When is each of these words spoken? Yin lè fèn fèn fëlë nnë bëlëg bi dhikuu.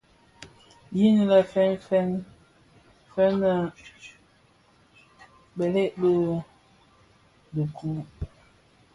Yin 0.97 1.17
lè 1.29 1.39
fèn 1.51 1.71
fèn 1.87 2.07
fëlë 3.11 3.37
nnë 3.39 3.71
bëlëg 5.57 5.89
bi 5.99 6.11
dhikuu. 7.55 8.01